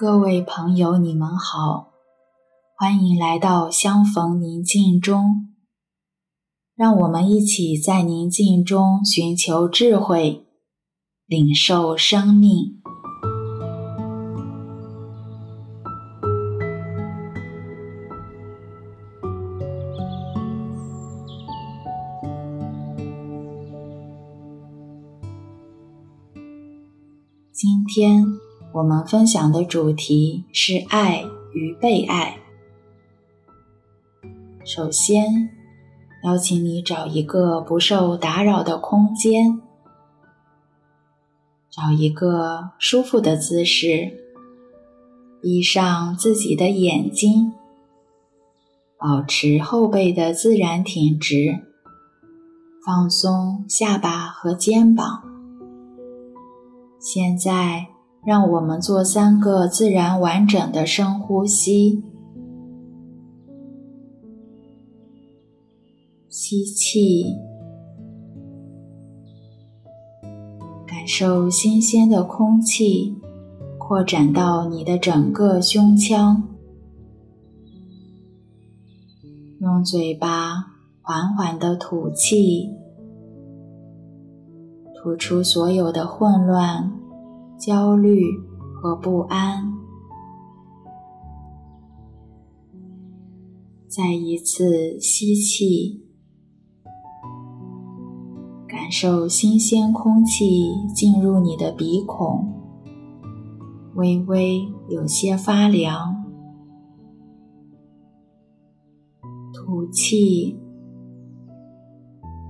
[0.00, 1.90] 各位朋友，你们好，
[2.74, 5.50] 欢迎来到相逢宁静中。
[6.74, 10.46] 让我们一起在宁静中寻求智慧，
[11.26, 12.80] 领受生命。
[27.52, 28.24] 今天
[28.72, 32.38] 我们分享的主题是爱与被爱。
[34.64, 35.50] 首先，
[36.22, 39.60] 邀请你找一个不受打扰的空间，
[41.68, 44.12] 找一个舒服的姿势，
[45.42, 47.52] 闭上自己的眼睛，
[48.96, 51.58] 保持后背的自然挺直，
[52.86, 55.24] 放松下巴和肩膀。
[57.00, 57.88] 现在，
[58.24, 62.02] 让我们做三个自然完整的深呼吸。
[66.28, 67.24] 吸气，
[70.86, 73.16] 感受新鲜的空气
[73.78, 76.42] 扩展到你的整个胸腔。
[79.60, 80.66] 用嘴巴
[81.02, 82.70] 缓缓的吐气。
[85.02, 86.92] 吐出所有的混乱、
[87.60, 88.24] 焦虑
[88.74, 89.70] 和不安。
[93.86, 96.00] 再一次吸气，
[98.66, 102.50] 感受新鲜空气进入你的鼻孔，
[103.94, 106.24] 微微有些发凉。
[109.52, 110.58] 吐气，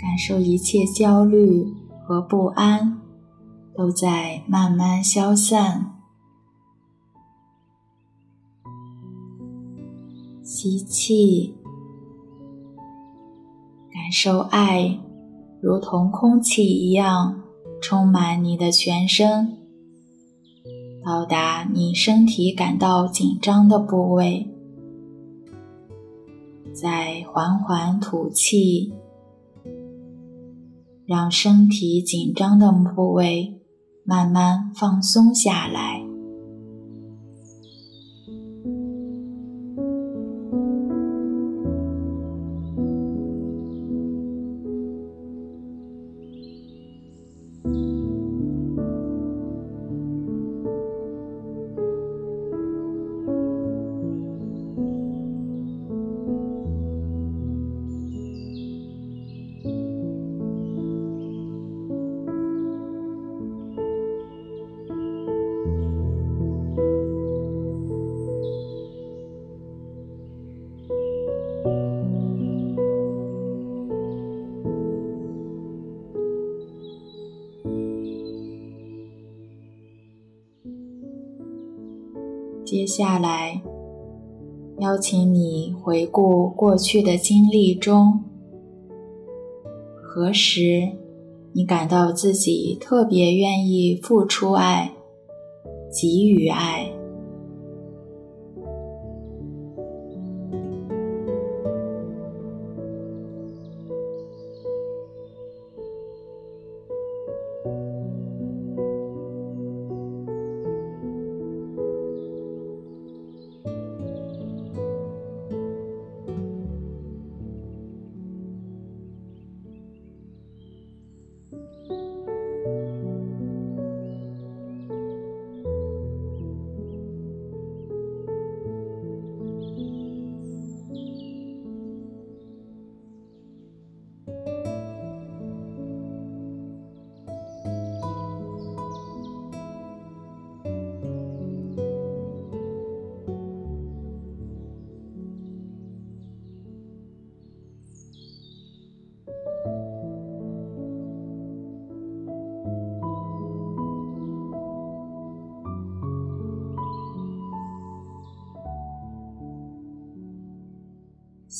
[0.00, 1.66] 感受一切焦虑。
[2.04, 3.00] 和不安
[3.76, 6.00] 都在慢慢消散。
[10.42, 11.54] 吸气，
[13.90, 15.00] 感受爱
[15.60, 17.42] 如同空气一样
[17.80, 19.56] 充满你的全身，
[21.04, 24.48] 到达你身体感到紧张的部位。
[26.74, 28.92] 再缓缓吐气。
[31.04, 33.60] 让身体紧张的部位
[34.04, 36.11] 慢慢放松下来。
[82.72, 83.60] 接下来，
[84.78, 88.24] 邀请你回顾过去的经历中，
[90.02, 90.88] 何时
[91.52, 94.90] 你感到自己特别愿意付出爱、
[95.92, 96.90] 给予爱？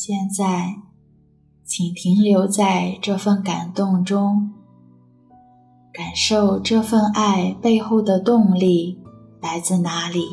[0.04, 0.78] 现在，
[1.62, 4.50] 请停留在这份感动中，
[5.92, 8.98] 感受这份爱背后的动力
[9.40, 10.24] 来自哪里。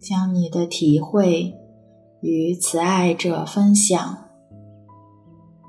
[0.00, 1.54] 将你的体会
[2.20, 4.18] 与慈爱者分享，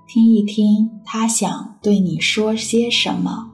[0.08, 3.52] 听一听他想对你说些什么。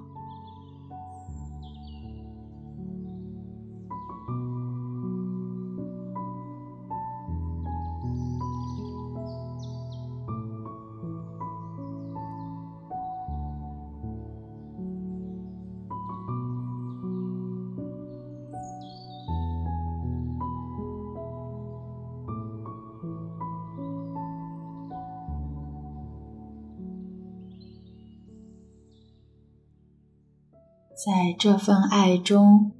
[30.95, 32.71] 在这份爱中，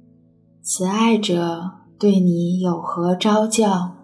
[0.62, 3.95] 慈爱者对你有何招教？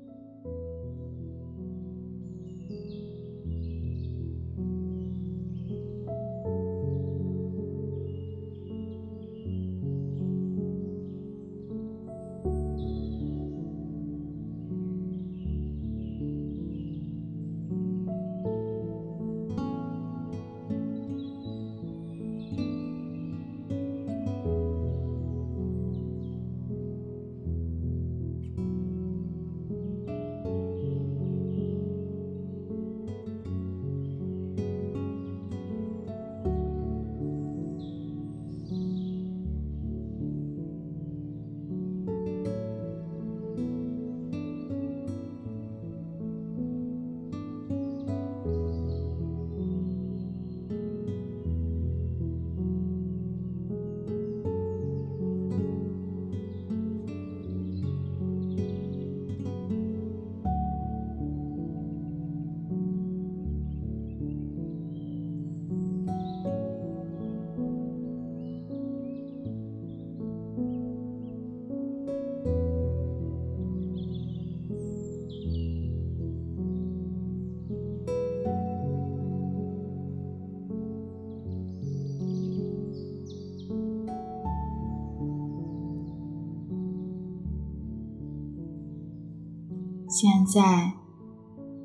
[90.12, 90.92] 现在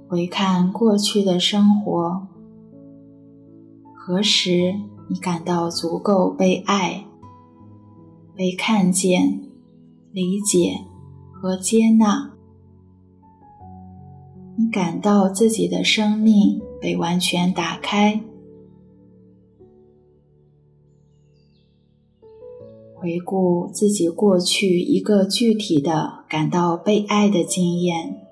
[0.09, 2.27] 回看过去的生活，
[3.95, 4.75] 何时
[5.07, 7.05] 你感到足够被爱、
[8.35, 9.43] 被看见、
[10.11, 10.81] 理解
[11.31, 12.33] 和接纳？
[14.57, 18.21] 你感到自己的生命被完全打开？
[22.99, 28.26] 回顾自己过去一个具体的感到被爱的经验。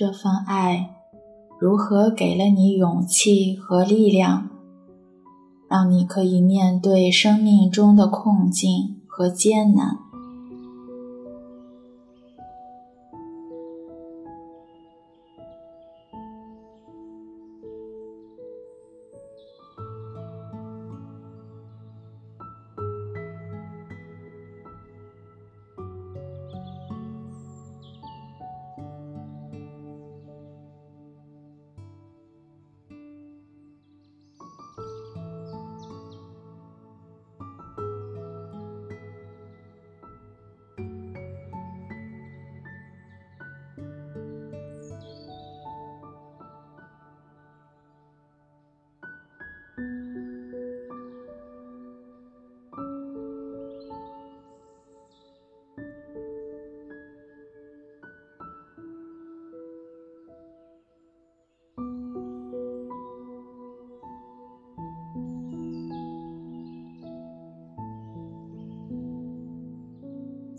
[0.00, 0.96] 这份爱
[1.58, 4.48] 如何给了你勇气和力量，
[5.68, 9.98] 让你可以面对生命中的困境和艰难？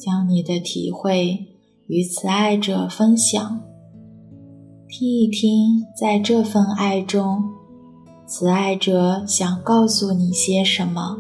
[0.03, 1.37] 将你的体会
[1.85, 3.61] 与慈爱者分享，
[4.89, 7.43] 听一听，在这份爱中，
[8.25, 11.19] 慈爱者想告诉你些什么。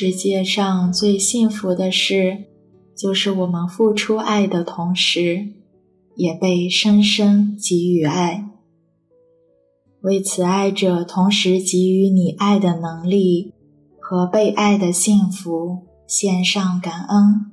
[0.00, 2.44] 世界上最幸福的事，
[2.96, 5.48] 就是我们付出爱的同时，
[6.14, 8.48] 也被深深给予爱。
[10.02, 13.52] 为慈爱者同时给予你爱的能力
[13.98, 17.50] 和被爱的幸福，献上感恩。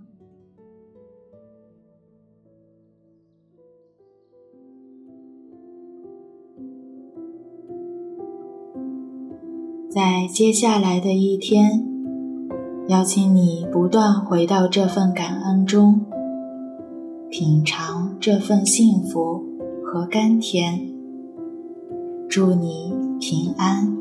[9.89, 11.94] 在接下来的一天，
[12.87, 16.01] 邀请你不断回到这份感恩中，
[17.31, 19.43] 品尝这份幸福
[19.83, 20.87] 和甘甜。
[22.29, 23.94] 祝你平安。